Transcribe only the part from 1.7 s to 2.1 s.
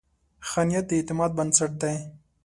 دی.